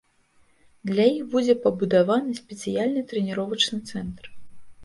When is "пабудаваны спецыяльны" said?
1.67-3.01